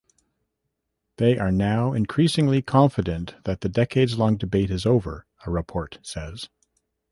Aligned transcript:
They 1.17 1.37
are 1.37 1.51
now 1.51 1.93
increasingly 1.93 2.63
"confident 2.63 3.35
that 3.43 3.61
the 3.61 3.69
decades-long 3.69 4.37
debate 4.37 4.71
is 4.71 4.83
over" 4.87 5.27
a 5.45 5.51
report 5.51 5.99
says. 6.01 6.49